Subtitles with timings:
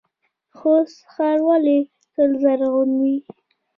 [0.57, 1.79] خوست ښار ولې
[2.13, 3.17] تل زرغون وي؟